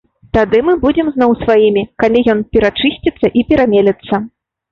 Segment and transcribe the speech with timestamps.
[0.35, 4.13] Тады мы будзем зноў сваімі, калі ён перачысціцца і перамелецца.